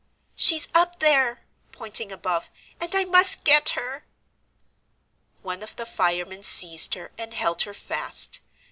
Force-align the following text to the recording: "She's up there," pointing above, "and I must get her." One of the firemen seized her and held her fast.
"She's 0.35 0.67
up 0.73 0.97
there," 0.97 1.43
pointing 1.71 2.11
above, 2.11 2.49
"and 2.79 2.95
I 2.95 3.03
must 3.03 3.43
get 3.43 3.69
her." 3.77 4.03
One 5.43 5.61
of 5.61 5.75
the 5.75 5.85
firemen 5.85 6.41
seized 6.41 6.95
her 6.95 7.11
and 7.19 7.35
held 7.35 7.61
her 7.61 7.73
fast. 7.75 8.39